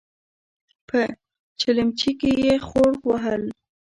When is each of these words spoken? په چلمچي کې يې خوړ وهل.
په 0.87 0.99
چلمچي 1.59 2.11
کې 2.19 2.31
يې 2.43 2.53
خوړ 2.67 2.91
وهل. 3.09 3.43